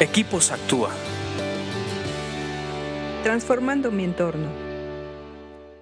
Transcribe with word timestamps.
Equipos 0.00 0.50
Actúa. 0.50 0.90
Transformando 3.22 3.92
mi 3.92 4.02
entorno. 4.02 4.48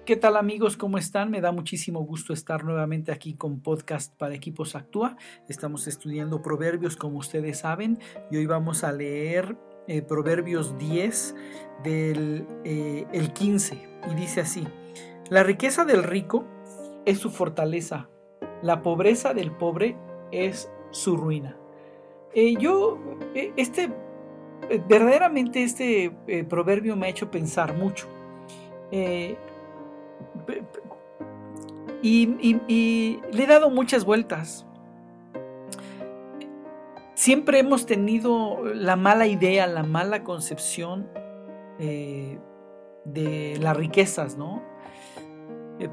¿Qué 0.05 0.15
tal 0.15 0.37
amigos? 0.37 0.77
¿Cómo 0.77 0.99
están? 0.99 1.31
Me 1.31 1.41
da 1.41 1.51
muchísimo 1.51 2.01
gusto 2.01 2.31
estar 2.31 2.63
nuevamente 2.63 3.11
aquí 3.11 3.33
con 3.33 3.61
podcast 3.61 4.15
para 4.15 4.35
Equipos 4.35 4.75
Actúa. 4.75 5.17
Estamos 5.49 5.87
estudiando 5.87 6.43
proverbios 6.43 6.95
como 6.95 7.17
ustedes 7.17 7.57
saben 7.57 7.97
y 8.29 8.37
hoy 8.37 8.45
vamos 8.45 8.83
a 8.83 8.91
leer 8.91 9.57
eh, 9.87 10.03
Proverbios 10.03 10.77
10 10.77 11.35
del 11.83 12.45
eh, 12.65 13.07
el 13.13 13.33
15 13.33 13.81
y 14.11 14.13
dice 14.13 14.41
así, 14.41 14.67
la 15.31 15.41
riqueza 15.41 15.85
del 15.85 16.03
rico 16.03 16.45
es 17.07 17.17
su 17.17 17.31
fortaleza, 17.31 18.09
la 18.61 18.83
pobreza 18.83 19.33
del 19.33 19.49
pobre 19.49 19.97
es 20.31 20.69
su 20.91 21.17
ruina. 21.17 21.57
Eh, 22.35 22.55
yo, 22.59 22.99
este 23.57 23.91
verdaderamente 24.87 25.63
este 25.63 26.11
eh, 26.27 26.43
proverbio 26.43 26.95
me 26.95 27.07
ha 27.07 27.09
hecho 27.09 27.29
pensar 27.29 27.75
mucho. 27.75 28.07
Eh, 28.91 29.35
y, 32.01 33.19
le 33.31 33.43
he 33.43 33.47
dado 33.47 33.69
muchas 33.69 34.05
vueltas. 34.05 34.65
Siempre 37.15 37.59
hemos 37.59 37.85
tenido 37.85 38.63
la 38.73 38.95
mala 38.95 39.27
idea, 39.27 39.67
la 39.67 39.83
mala 39.83 40.23
concepción 40.23 41.07
de 41.79 43.57
las 43.59 43.75
riquezas, 43.75 44.37
¿no? 44.37 44.61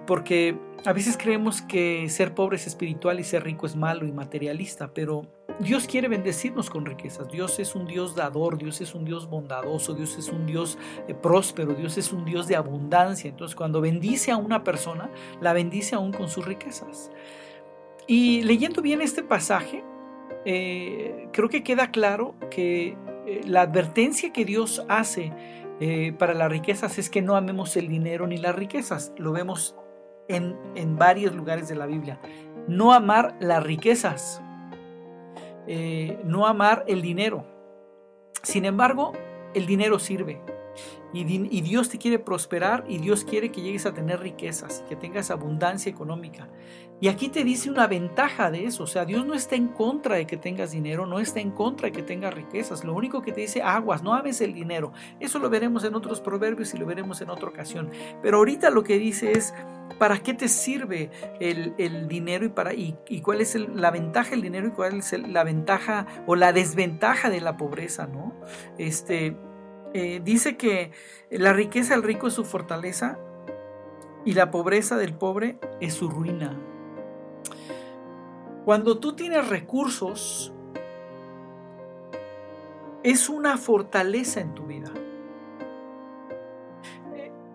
porque 0.07 0.57
a 0.85 0.93
veces 0.93 1.17
creemos 1.17 1.63
que 1.63 2.09
ser 2.09 2.35
pobre 2.35 2.57
es 2.57 2.67
espiritual 2.67 3.21
y 3.21 3.25
ser 3.25 3.45
rico 3.45 3.67
es 3.67 3.77
malo 3.77 4.07
y 4.07 4.13
materialista, 4.13 4.93
pero 4.93 5.27
Dios 5.61 5.87
quiere 5.87 6.09
bendecirnos 6.09 6.71
con 6.71 6.87
riquezas. 6.87 7.29
Dios 7.29 7.59
es 7.59 7.75
un 7.75 7.87
Dios 7.87 8.15
dador, 8.15 8.57
Dios 8.57 8.81
es 8.81 8.95
un 8.95 9.05
Dios 9.05 9.29
bondadoso, 9.29 9.93
Dios 9.93 10.17
es 10.17 10.31
un 10.31 10.47
Dios 10.47 10.79
eh, 11.07 11.15
próspero, 11.15 11.75
Dios 11.75 11.99
es 11.99 12.13
un 12.13 12.25
Dios 12.25 12.49
de 12.49 12.57
abundancia. 12.57 13.29
Entonces 13.29 13.55
cuando 13.55 13.83
bendice 13.83 14.31
a 14.31 14.39
una 14.39 14.65
persona, 14.65 15.11
la 15.41 15.53
bendice 15.53 15.95
aún 15.95 16.13
con 16.13 16.29
sus 16.31 16.47
riquezas. 16.47 17.11
Y 18.07 18.43
leyendo 18.43 18.81
bien 18.81 19.03
este 19.03 19.23
pasaje, 19.23 19.85
eh, 20.47 21.29
creo 21.33 21.51
que 21.51 21.63
queda 21.63 21.91
claro 21.91 22.35
que 22.51 22.97
eh, 23.27 23.43
la 23.45 23.61
advertencia 23.61 24.33
que 24.33 24.45
Dios 24.45 24.85
hace 24.89 25.33
para 26.19 26.35
las 26.35 26.51
riquezas 26.51 26.99
es 26.99 27.09
que 27.09 27.23
no 27.23 27.37
amemos 27.37 27.75
el 27.75 27.89
dinero 27.89 28.27
ni 28.27 28.37
las 28.37 28.55
riquezas. 28.55 29.15
Lo 29.17 29.33
vemos 29.33 29.75
en, 30.29 30.55
en 30.75 30.97
varios 30.97 31.35
lugares 31.35 31.71
de 31.71 31.75
la 31.75 31.87
Biblia. 31.87 32.21
No 32.69 32.93
amar 32.93 33.35
las 33.41 33.63
riquezas 33.63 34.43
eh, 35.67 36.19
no 36.25 36.47
amar 36.47 36.85
el 36.89 37.03
dinero. 37.03 37.45
Sin 38.43 38.65
embargo, 38.65 39.13
el 39.55 39.67
dinero 39.67 39.99
sirve. 39.99 40.41
Y, 41.13 41.21
y, 41.23 41.61
Dios 41.63 41.89
te 41.89 41.99
quiere 41.99 42.21
prosperar 42.21 42.85
y 42.87 42.99
Dios 42.99 43.25
quiere 43.25 43.51
que 43.51 43.61
llegues 43.61 43.85
a 43.85 43.93
tener 43.93 44.21
riquezas 44.21 44.85
que 44.89 44.95
tengas 44.95 45.33
abundancia 45.33 45.91
económica. 45.91 46.49
Y 47.01 47.09
aquí 47.09 47.31
te 47.31 47.45
dice 47.45 47.71
una 47.71 47.87
ventaja 47.87 48.51
de 48.51 48.67
eso. 48.67 48.85
O 48.85 48.87
sea, 48.87 49.07
Dios 49.07 49.27
no 49.27 49.35
está 49.35 49.57
en 49.57 49.69
contra 49.69 50.17
de 50.17 50.27
que 50.27 50.37
tengas 50.37 50.71
dinero, 50.71 51.07
no 51.07 51.19
está 51.19 51.41
en 51.41 51.51
contra 51.51 51.87
de 51.87 51.93
que 51.93 52.03
tengas 52.03 52.35
riquezas. 52.35 52.85
Lo 52.85 52.95
único 52.95 53.23
que 53.23 53.33
te 53.33 53.41
dice, 53.41 53.63
aguas, 53.63 54.03
no 54.03 54.15
ames 54.15 54.41
el 54.43 54.53
dinero. 54.53 54.93
Eso 55.19 55.39
lo 55.39 55.49
veremos 55.49 55.83
en 55.85 55.95
otros 55.95 56.21
proverbios 56.21 56.75
y 56.75 56.79
lo 56.79 56.85
veremos 56.85 57.21
en 57.23 57.31
otra 57.31 57.49
ocasión. 57.49 57.91
Pero 58.23 58.37
ahorita 58.37 58.69
lo 58.71 58.85
que 58.85 58.99
dice 58.99 59.33
es, 59.33 59.55
¿Para 60.01 60.23
qué 60.23 60.33
te 60.33 60.49
sirve 60.49 61.11
el, 61.41 62.09
dinero 62.09 62.47
y, 62.47 62.49
para, 62.49 62.73
y, 62.73 62.97
cuál 63.23 63.43
es 63.43 63.55
la 63.55 63.91
ventaja 63.91 64.31
del 64.31 64.41
dinero 64.41 64.69
y 64.69 64.71
cuál 64.71 64.97
es 65.01 65.13
la 65.29 65.45
ventaja 65.45 66.07
o 66.27 66.37
la 66.37 66.55
desventaja 66.55 67.29
de 67.29 67.43
la 67.43 67.59
pobreza? 67.59 68.07
¿no? 68.07 68.33
Este, 68.79 69.37
eh, 69.93 70.23
dice 70.25 70.57
que 70.57 70.93
la 71.31 71.53
riqueza 71.53 71.93
del 71.93 72.03
rico 72.03 72.29
es 72.29 72.33
su 72.33 72.47
fortaleza 72.47 73.19
y 74.25 74.33
la 74.33 74.51
pobreza 74.51 74.97
del 74.97 75.13
pobre 75.13 75.59
es 75.81 75.93
su 75.93 76.09
ruina. 76.09 76.59
Cuando 78.65 79.01
tú 79.01 79.13
tienes 79.13 79.49
recursos, 79.49 80.51
es 83.03 83.29
una 83.29 83.59
fortaleza 83.59 84.41
en 84.41 84.55
tu 84.55 84.65
vida. 84.65 84.91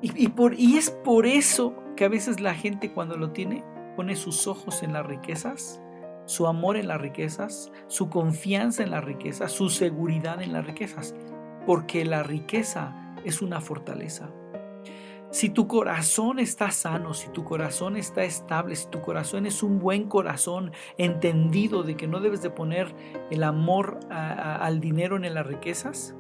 Y, 0.02 0.28
por, 0.28 0.54
y 0.54 0.78
es 0.78 0.92
por 0.92 1.26
eso 1.26 1.74
que 1.96 2.06
a 2.06 2.10
veces 2.10 2.40
la 2.40 2.54
gente 2.54 2.92
cuando 2.92 3.18
lo 3.18 3.32
tiene 3.32 3.64
pone 3.96 4.16
sus 4.16 4.48
ojos 4.48 4.84
en 4.84 4.94
las 4.94 5.06
riquezas, 5.06 5.82
su 6.26 6.48
amor 6.48 6.78
en 6.78 6.88
las 6.88 7.00
riquezas, 7.00 7.72
su 7.88 8.10
confianza 8.10 8.84
en 8.84 8.92
las 8.92 9.04
riquezas, 9.04 9.52
su 9.52 9.70
seguridad 9.70 10.42
en 10.42 10.54
las 10.54 10.66
riquezas, 10.66 11.16
porque 11.66 12.04
la 12.04 12.24
riqueza 12.24 13.16
es 13.24 13.42
una 13.42 13.62
fortaleza. 13.62 14.30
Si 15.32 15.50
tu 15.50 15.68
corazón 15.68 16.40
está 16.40 16.72
sano, 16.72 17.14
si 17.14 17.30
tu 17.30 17.44
corazón 17.44 17.98
está 17.98 18.24
estable, 18.24 18.76
si 18.76 18.88
tu 18.88 19.02
corazón 19.02 19.46
es 19.46 19.64
un 19.64 19.80
buen 19.80 20.08
corazón, 20.08 20.72
entendido 20.98 21.84
de 21.84 21.98
que 21.98 22.08
no 22.08 22.22
debes 22.22 22.42
de 22.42 22.50
poner 22.50 22.96
el 23.32 23.44
amor 23.44 24.00
al 24.10 24.80
dinero 24.80 25.18
en 25.18 25.34
las 25.34 25.46
riquezas, 25.46 26.16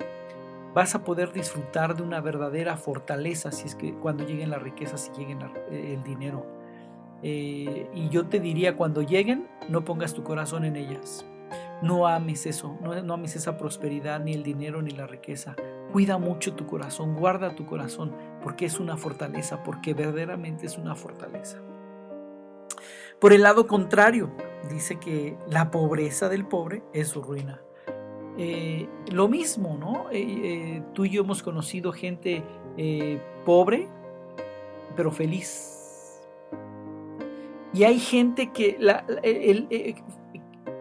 vas 0.76 0.94
a 0.94 1.06
poder 1.06 1.32
disfrutar 1.32 1.96
de 1.96 2.04
una 2.04 2.20
verdadera 2.20 2.76
fortaleza 2.76 3.52
si 3.54 3.66
es 3.66 3.76
que 3.76 3.94
cuando 3.94 4.26
lleguen 4.26 4.50
las 4.50 4.62
riquezas 4.62 5.10
y 5.10 5.20
lleguen 5.20 5.40
eh, 5.72 5.94
el 5.94 6.04
dinero. 6.04 6.46
Eh, 7.24 7.90
y 7.94 8.10
yo 8.10 8.28
te 8.28 8.42
diría, 8.42 8.76
cuando 8.76 9.02
lleguen, 9.02 9.48
no 9.70 9.86
pongas 9.86 10.14
tu 10.14 10.24
corazón 10.24 10.66
en 10.66 10.76
ellas. 10.76 11.26
No 11.82 12.08
ames 12.08 12.46
eso, 12.46 12.78
no 12.82 13.14
ames 13.14 13.36
esa 13.36 13.58
prosperidad, 13.58 14.20
ni 14.20 14.34
el 14.34 14.44
dinero, 14.44 14.82
ni 14.82 14.92
la 14.92 15.08
riqueza. 15.08 15.56
Cuida 15.94 16.18
mucho 16.18 16.56
tu 16.56 16.68
corazón, 16.68 17.16
guarda 17.16 17.56
tu 17.56 17.66
corazón, 17.66 18.14
porque 18.44 18.66
es 18.66 18.80
una 18.80 18.98
fortaleza, 18.98 19.64
porque 19.64 19.94
verdaderamente 19.94 20.66
es 20.66 20.78
una 20.78 20.96
fortaleza. 20.96 21.60
Por 23.20 23.32
el 23.32 23.44
lado 23.44 23.66
contrario, 23.66 24.32
dice 24.70 25.00
que 25.00 25.38
la 25.48 25.72
pobreza 25.72 26.28
del 26.28 26.46
pobre 26.46 26.84
es 26.94 27.08
su 27.08 27.22
ruina. 27.22 27.62
Eh, 28.38 28.88
lo 29.12 29.28
mismo, 29.28 29.78
¿no? 29.80 30.10
Eh, 30.12 30.20
eh, 30.20 30.84
tú 30.94 31.06
y 31.06 31.12
yo 31.12 31.22
hemos 31.22 31.42
conocido 31.42 31.92
gente 31.92 32.44
pobre, 33.46 33.88
pero 34.96 35.12
feliz. 35.12 36.22
Y 37.74 37.84
hay 37.84 38.00
gente 38.00 38.52
que, 38.52 38.78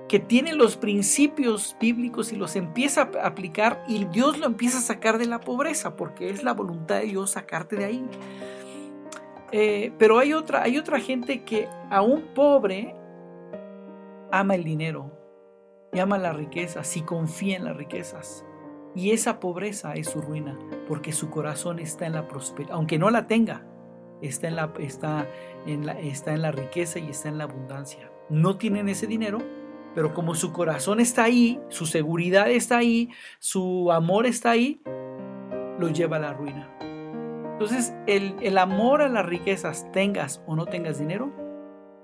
que 0.08 0.18
tiene 0.18 0.54
los 0.54 0.76
principios 0.76 1.76
bíblicos 1.80 2.32
y 2.32 2.36
los 2.36 2.56
empieza 2.56 3.10
a 3.20 3.26
aplicar 3.26 3.84
y 3.86 4.04
Dios 4.06 4.38
lo 4.38 4.46
empieza 4.46 4.78
a 4.78 4.80
sacar 4.80 5.18
de 5.18 5.26
la 5.26 5.40
pobreza, 5.40 5.96
porque 5.96 6.30
es 6.30 6.42
la 6.42 6.52
voluntad 6.52 6.96
de 6.96 7.06
Dios 7.06 7.32
sacarte 7.32 7.76
de 7.76 7.84
ahí. 7.84 8.04
pero 9.98 10.18
hay 10.18 10.32
otra, 10.32 10.62
hay 10.62 10.78
otra 10.78 10.98
gente 10.98 11.44
que 11.44 11.68
aún 11.90 12.22
pobre 12.34 12.96
ama 14.32 14.56
el 14.56 14.64
dinero, 14.64 15.13
y 15.94 16.00
ama 16.00 16.18
la 16.18 16.32
riqueza, 16.32 16.82
si 16.82 17.02
confía 17.02 17.56
en 17.56 17.64
las 17.64 17.76
riquezas. 17.76 18.44
Y 18.94 19.12
esa 19.12 19.40
pobreza 19.40 19.94
es 19.94 20.08
su 20.08 20.20
ruina, 20.20 20.58
porque 20.88 21.12
su 21.12 21.30
corazón 21.30 21.78
está 21.78 22.06
en 22.06 22.12
la 22.12 22.28
prosperidad, 22.28 22.74
aunque 22.74 22.98
no 22.98 23.10
la 23.10 23.26
tenga, 23.26 23.66
está 24.20 24.48
en 24.48 24.56
la, 24.56 24.72
está, 24.78 25.28
en 25.66 25.86
la, 25.86 25.98
está 25.98 26.34
en 26.34 26.42
la 26.42 26.52
riqueza 26.52 26.98
y 26.98 27.08
está 27.08 27.28
en 27.28 27.38
la 27.38 27.44
abundancia. 27.44 28.10
No 28.28 28.56
tienen 28.56 28.88
ese 28.88 29.06
dinero, 29.06 29.38
pero 29.94 30.14
como 30.14 30.34
su 30.34 30.52
corazón 30.52 31.00
está 31.00 31.24
ahí, 31.24 31.60
su 31.68 31.86
seguridad 31.86 32.50
está 32.50 32.78
ahí, 32.78 33.10
su 33.38 33.92
amor 33.92 34.26
está 34.26 34.50
ahí, 34.50 34.80
lo 35.78 35.88
lleva 35.88 36.16
a 36.16 36.20
la 36.20 36.32
ruina. 36.32 36.76
Entonces, 37.52 37.94
el, 38.06 38.34
el 38.40 38.58
amor 38.58 39.00
a 39.02 39.08
las 39.08 39.26
riquezas, 39.26 39.90
tengas 39.92 40.42
o 40.46 40.56
no 40.56 40.66
tengas 40.66 40.98
dinero, 40.98 41.32